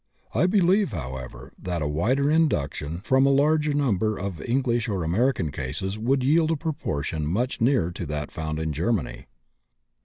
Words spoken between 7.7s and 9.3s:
to that found in Germany.